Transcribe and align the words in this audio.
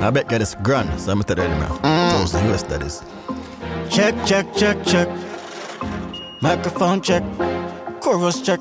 I 0.00 0.10
bet 0.10 0.28
get 0.28 0.38
this 0.38 0.54
grand, 0.62 1.00
so 1.00 1.10
I'm 1.10 1.22
tell 1.24 1.36
you 1.36 1.48
now. 1.58 1.76
Mm. 1.82 2.20
Those 2.20 2.32
the 2.32 2.52
US 2.52 2.62
that 2.64 2.82
is. 2.82 3.02
Check, 3.90 4.14
check, 4.24 4.46
check, 4.54 4.84
check. 4.84 5.08
Microphone 6.40 7.00
check. 7.00 7.24
Chorus 8.00 8.40
check. 8.40 8.60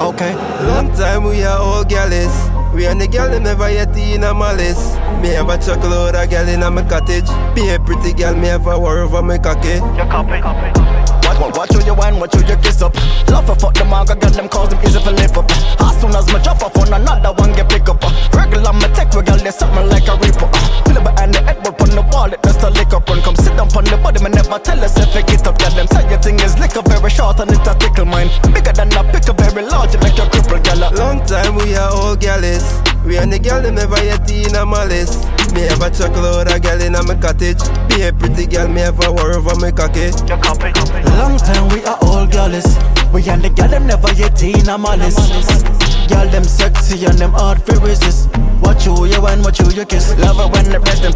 Okay. 0.00 0.34
Long 0.66 0.90
time 0.96 1.24
we 1.24 1.42
are 1.44 1.58
all 1.58 1.84
gallis. 1.84 2.32
We 2.74 2.86
and 2.86 2.98
the 2.98 3.06
gal 3.06 3.28
them 3.28 3.42
never 3.42 3.70
yet 3.70 3.94
in 3.98 4.24
a 4.24 4.32
malice. 4.32 4.96
Me 5.20 5.28
have 5.36 5.50
a 5.50 5.58
chuckle 5.58 5.92
out 5.92 6.14
a 6.14 6.26
gal 6.26 6.48
in 6.48 6.62
a 6.62 6.70
my 6.70 6.82
cottage. 6.88 7.28
Be 7.54 7.68
a 7.68 7.78
pretty 7.78 8.14
gal, 8.14 8.34
me 8.34 8.48
have 8.48 8.66
a 8.66 8.78
war 8.78 9.00
over 9.00 9.20
my 9.20 9.36
cocky. 9.36 9.78
Watch, 9.78 11.38
watch, 11.38 11.56
watch 11.56 11.70
who 11.72 11.84
you 11.84 11.94
wine, 11.94 12.18
watch 12.18 12.34
who 12.34 12.40
you 12.46 12.56
kiss 12.56 12.80
up. 12.80 12.94
Love 13.28 13.44
for 13.44 13.56
fuck 13.56 13.74
the 13.74 13.84
mark, 13.84 14.10
I 14.10 14.14
got 14.14 14.32
them 14.32 14.48
calls 14.48 14.70
them 14.70 14.80
easy 14.86 14.98
for 15.00 15.12
live 15.12 15.36
up. 15.36 15.50
As 15.50 16.00
soon 16.00 16.16
as 16.16 16.26
my 16.32 16.42
drop 16.42 16.62
off 16.62 16.76
on 16.78 16.94
another 16.94 17.32
one 17.34 17.52
get 17.52 17.68
pick 17.68 17.88
up. 17.90 18.01
Sit 23.52 23.58
down 23.58 23.68
on 23.76 23.84
the 23.84 24.00
body, 24.00 24.16
me 24.24 24.30
never 24.30 24.58
tell 24.64 24.80
us 24.80 24.96
if 24.96 25.14
it 25.14 25.26
get 25.26 25.46
up. 25.46 25.58
Got 25.58 25.76
them 25.76 25.86
say 25.88 26.08
your 26.08 26.18
thing 26.24 26.40
is 26.40 26.56
liquor 26.58 26.80
very 26.88 27.10
short 27.10 27.38
and 27.38 27.52
it 27.52 27.60
a 27.68 27.76
tickle 27.76 28.06
mine. 28.06 28.32
Bigger 28.48 28.72
than 28.72 28.88
a 28.96 29.04
pick 29.12 29.28
very 29.28 29.68
large, 29.68 29.92
it 29.92 30.00
make 30.00 30.16
you 30.16 30.24
cripple, 30.32 30.56
gal. 30.64 30.80
Long 30.96 31.20
time 31.26 31.56
we 31.56 31.76
are 31.76 31.92
all 31.92 32.16
gallis. 32.16 32.64
We 33.04 33.18
and 33.18 33.30
the 33.30 33.38
gal 33.38 33.60
them 33.60 33.74
never 33.74 34.00
yet 34.02 34.24
in 34.30 34.56
a 34.56 34.64
malice. 34.64 35.20
Me 35.52 35.68
have 35.68 35.84
a 35.84 35.90
chuckle 35.92 36.24
out 36.24 36.48
a 36.48 36.58
gal 36.58 36.80
in 36.80 36.94
a 36.94 37.02
my 37.04 37.14
cottage. 37.14 37.60
Be 37.92 38.08
a 38.08 38.12
pretty 38.14 38.46
gal, 38.46 38.68
me 38.68 38.80
have 38.80 38.96
a 39.04 39.12
war 39.12 39.36
over 39.36 39.52
my 39.60 39.70
cocky. 39.70 40.08
Long 41.20 41.36
time 41.36 41.68
we 41.76 41.84
are 41.84 42.00
all 42.08 42.24
girlies. 42.24 42.64
We 43.12 43.20
and 43.28 43.44
the 43.44 43.52
girl 43.52 43.68
them 43.68 43.86
never 43.86 44.08
yet 44.16 44.42
in 44.42 44.64
a 44.64 44.78
malice. 44.78 45.20
Girl 46.08 46.24
them 46.32 46.44
sexy 46.44 47.04
and 47.04 47.18
them 47.20 47.32
hard 47.36 47.60
for 47.60 47.76
resist. 47.84 48.32
Watch 48.64 48.84
who 48.84 49.04
you 49.04 49.20
and 49.26 49.44
watch 49.44 49.58
who 49.58 49.68
you 49.74 49.84
kiss. 49.84 50.16
Love 50.16 50.40
it 50.40 50.48
when 50.56 50.72
the 50.72 50.80
rest 50.80 51.02
them 51.02 51.12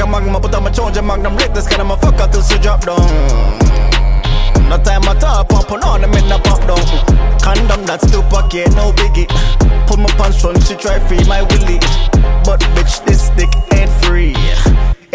a 0.00 0.06
magnum, 0.06 0.40
drink 0.40 0.96
a 0.96 1.02
magnum, 1.02 1.32
a 1.32 1.36
a 1.36 1.36
lick 1.36 1.52
this 1.54 1.68
kind 1.68 1.82
of 1.82 1.90
a 1.90 2.28
till 2.28 2.42
she 2.42 2.58
drop 2.58 2.84
down. 2.84 2.98
No 4.68 4.78
time 4.78 5.02
at 5.04 5.22
all, 5.24 5.44
pump 5.44 5.72
on 5.72 6.00
them 6.00 6.12
in 6.14 6.28
the 6.28 6.38
pop 6.44 6.60
down. 6.66 7.38
Condom 7.40 7.84
that's 7.84 8.10
too 8.10 8.22
pocket, 8.30 8.70
no 8.76 8.92
biggie. 8.92 9.28
Put 9.86 9.98
my 9.98 10.08
pants 10.16 10.40
front, 10.40 10.62
she 10.64 10.74
try 10.76 10.98
free 11.08 11.24
my 11.28 11.42
willy. 11.42 11.78
But 12.44 12.60
bitch, 12.74 13.04
this 13.04 13.30
dick. 13.30 13.61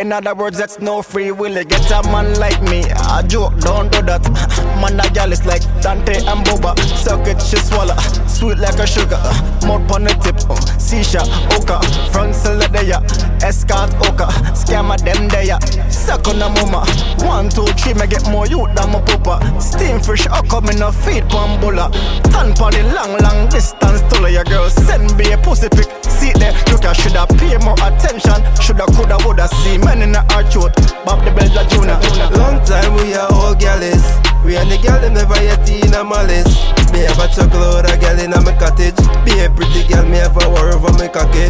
In 0.07 0.13
other 0.13 0.33
words, 0.33 0.57
that's 0.57 0.79
no 0.79 1.01
free 1.01 1.33
will. 1.33 1.61
Get 1.65 1.91
a 1.91 2.01
man 2.03 2.39
like 2.39 2.61
me. 2.61 2.79
A 3.11 3.21
joke, 3.27 3.59
don't 3.59 3.91
do 3.91 4.01
that. 4.03 4.23
Man, 4.79 4.97
a 5.01 5.09
gal 5.11 5.33
is 5.33 5.45
like 5.45 5.63
Dante 5.81 6.23
and 6.23 6.47
Boba. 6.47 6.79
Suck 6.95 7.27
it, 7.27 7.41
she 7.41 7.57
swallow. 7.57 7.97
Sweet 8.25 8.57
like 8.57 8.79
a 8.79 8.87
sugar. 8.87 9.19
Mouth 9.67 9.91
on 9.91 10.05
the 10.05 10.15
tip. 10.23 10.39
Um, 10.49 10.55
Sisha, 10.79 11.27
Oka. 11.51 11.83
Front 12.13 12.35
Celadea. 12.35 13.03
Escort 13.43 13.91
Oka. 14.07 14.31
Scammer 14.55 14.95
them 15.03 15.27
there. 15.27 15.59
Suck 15.91 16.25
on 16.29 16.39
the 16.39 16.47
mama. 16.55 16.87
One, 17.27 17.49
two, 17.49 17.67
three, 17.75 17.93
me 17.93 18.07
get 18.07 18.31
more 18.31 18.47
youth 18.47 18.73
than 18.75 18.89
my 18.89 19.01
papa. 19.01 19.43
Steam 19.59 19.99
fish, 19.99 20.25
I 20.27 20.39
come 20.47 20.69
in 20.69 20.81
a 20.83 20.89
feed 20.89 21.27
pambola. 21.27 21.91
Tan 22.31 22.53
pon 22.55 22.71
the 22.71 22.83
long, 22.95 23.19
long 23.19 23.49
distance 23.49 23.99
to 24.15 24.31
your 24.31 24.45
girl. 24.45 24.69
Send 24.69 25.17
me 25.17 25.33
a 25.33 25.37
pussy 25.37 25.67
pic. 25.67 25.91
See 26.07 26.31
look, 26.71 26.85
I 26.85 26.93
shoulda 26.93 27.25
pay 27.37 27.57
more 27.63 27.77
attention. 27.81 28.39
Shoulda, 28.61 28.85
coulda, 28.95 29.17
woulda 29.25 29.47
see 29.63 29.77
men 29.77 30.01
in 30.01 30.11
the 30.11 30.21
arch 30.33 30.53
throat. 30.53 30.73
Bob 31.05 31.23
the 31.25 31.31
Builda 31.31 31.63
Junior. 31.69 31.97
Long 32.37 32.59
time 32.65 32.93
we 32.99 33.13
are 33.13 33.31
all 33.31 33.55
gallis. 33.55 34.03
We 34.43 34.55
and 34.55 34.71
the 34.71 34.77
gal 34.77 35.01
them 35.01 35.13
never 35.13 35.35
yet 35.43 35.67
in 35.69 35.93
a 35.93 36.03
malice. 36.03 36.51
Me 36.91 36.99
have 37.03 37.19
a 37.19 37.27
chuckle 37.27 37.63
out 37.63 37.89
a 37.89 37.97
gal 37.97 38.19
in 38.19 38.33
a 38.33 38.41
my 38.41 38.53
cottage. 38.55 38.95
Be 39.25 39.39
a 39.39 39.49
pretty 39.49 39.87
gal, 39.87 40.05
me 40.05 40.17
have 40.17 40.35
a 40.35 40.49
war 40.49 40.71
over 40.71 40.91
my 40.93 41.07
cocky. 41.07 41.47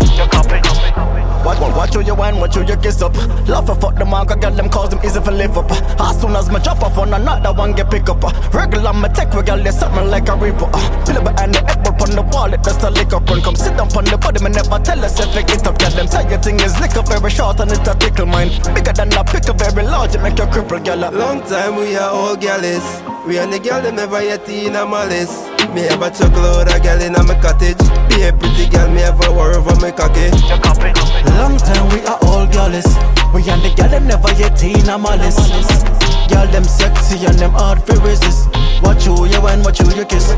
Watch, 1.45 1.59
watch, 1.59 1.75
watch 1.75 1.93
who 1.93 2.01
you 2.01 2.13
wine, 2.13 2.37
watch 2.39 2.55
who 2.55 2.65
you 2.65 2.75
kiss 2.77 3.01
up. 3.01 3.15
Love 3.47 3.67
for 3.67 3.75
fuck 3.75 3.95
the 3.95 4.03
mark, 4.03 4.31
I 4.31 4.35
got 4.35 4.55
them 4.57 4.69
calls 4.69 4.89
them 4.89 4.99
easy 5.05 5.21
for 5.21 5.31
live 5.31 5.57
up. 5.57 5.71
As 6.01 6.19
soon 6.19 6.35
as 6.35 6.49
my 6.49 6.59
drop 6.59 6.83
off 6.83 6.97
on 6.97 7.13
another 7.13 7.53
one 7.53 7.73
get 7.73 7.89
pick 7.89 8.09
up. 8.09 8.21
Regular 8.53 8.93
my 8.93 9.07
tech, 9.07 9.33
we 9.33 9.43
got 9.43 9.65
something 9.73 10.09
like 10.09 10.27
a 10.27 10.35
reaper. 10.35 10.67
Pillar 11.05 11.23
behind 11.23 11.55
the 11.55 11.63
headboard 11.65 12.01
on 12.01 12.11
the 12.15 12.21
wall, 12.33 12.36
it 13.07 13.15
just 13.15 13.21
a 13.21 13.23
lick 13.23 13.23
up. 13.23 13.29
Run, 13.29 13.41
come 13.41 13.55
sit 13.55 13.77
down 13.77 13.87
on 13.95 14.05
the 14.05 14.17
body, 14.17 14.43
me 14.43 14.49
never 14.49 14.79
tell 14.83 15.03
us 15.03 15.19
if 15.19 15.35
it 15.35 15.47
get 15.47 15.67
up. 15.67 15.77
Got 15.79 15.93
them 15.93 16.07
say 16.07 16.29
your 16.29 16.39
thing 16.39 16.59
is 16.59 16.79
lick 16.79 16.95
up 16.95 17.07
very 17.07 17.29
short 17.29 17.59
and 17.59 17.71
it 17.71 17.87
a 17.87 17.93
tickle 17.95 18.25
mine. 18.25 18.49
Bigger 18.73 18.93
than 18.93 19.13
a 19.13 19.23
pick 19.23 19.49
up 19.49 19.59
very 19.59 19.83
large, 19.83 20.15
it 20.15 20.21
make 20.21 20.37
you 20.37 20.45
cripple, 20.45 20.83
gal. 20.83 21.11
Long 21.11 21.41
time 21.43 21.75
we 21.75 21.95
are 21.95 22.11
all 22.11 22.35
gallis. 22.35 22.85
We 23.25 23.37
and 23.39 23.51
the 23.51 23.59
gal 23.59 23.81
them 23.81 23.95
never 23.95 24.23
yet 24.23 24.47
in 24.49 24.75
a 24.75 24.85
malice. 24.85 25.47
Me 25.73 25.81
have 25.87 26.01
a 26.01 26.09
chuckle 26.11 26.45
out 26.45 26.71
a 26.71 26.79
gal 26.79 27.01
in 27.01 27.15
a 27.15 27.23
my 27.23 27.35
cottage. 27.39 27.79
Be 28.09 28.23
a 28.23 28.33
pretty 28.33 28.69
gal, 28.69 28.89
me 28.89 29.01
have 29.01 29.19
a 29.23 29.31
war 29.31 29.53
over 29.53 29.75
my 29.79 29.91
cocky. 29.91 30.31
Long 31.35 31.57
time 31.57 31.89
we 31.91 32.01
are 32.07 32.19
all 32.23 32.47
girlies. 32.47 32.87
We 33.33 33.43
and 33.49 33.61
the 33.61 33.73
girl 33.75 33.89
them 33.89 34.07
never 34.07 34.31
yet 34.39 34.61
in 34.63 34.89
a 34.89 34.97
malice. 34.97 35.37
Girl 36.29 36.47
them 36.47 36.63
sexy 36.63 37.25
and 37.25 37.37
them 37.39 37.51
hard 37.51 37.83
for 37.83 37.99
resist. 37.99 38.47
Watch 38.81 39.05
who 39.05 39.25
you 39.25 39.41
and 39.47 39.63
watch 39.65 39.79
who 39.79 39.93
you 39.95 40.05
kiss. 40.05 40.31